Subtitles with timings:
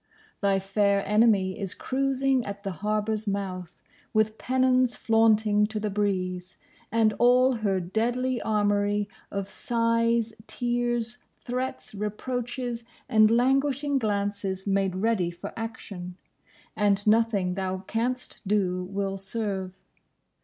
[0.41, 3.83] Thy fair enemy is cruising at the harbour's mouth,
[4.15, 6.57] with pennons flaunting to the breeze,
[6.91, 15.29] and all her deadly armoury of sighs, tears, threats, reproaches and languishing glances made ready
[15.29, 16.17] for action;
[16.75, 19.77] and nothing thou canst do will serve.